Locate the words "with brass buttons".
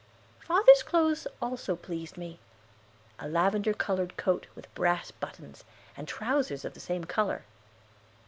4.55-5.63